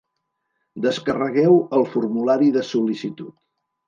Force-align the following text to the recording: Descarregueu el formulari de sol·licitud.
Descarregueu 0.85 1.59
el 1.79 1.85
formulari 1.97 2.47
de 2.57 2.65
sol·licitud. 2.71 3.37